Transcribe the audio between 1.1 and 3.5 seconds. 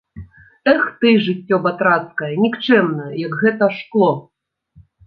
жыццё батрацкае, нікчэмнае, як